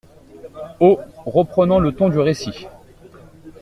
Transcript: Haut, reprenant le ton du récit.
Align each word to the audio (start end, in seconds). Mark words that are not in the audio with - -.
Haut, 0.79 0.97
reprenant 1.27 1.77
le 1.77 1.91
ton 1.93 2.09
du 2.09 2.17
récit. 2.17 2.65